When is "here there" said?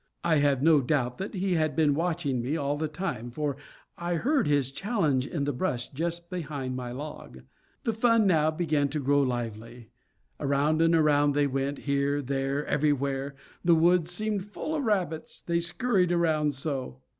11.77-12.65